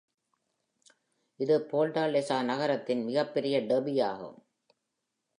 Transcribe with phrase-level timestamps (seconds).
[1.39, 4.37] இது ஃபோர்டாலெஸா நகரத்தின் மிகப்பெரிய டெர்பி ஆகும்.